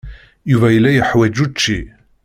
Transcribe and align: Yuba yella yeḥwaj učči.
Yuba 0.51 0.67
yella 0.71 0.89
yeḥwaj 0.93 1.37
učči. 1.45 1.79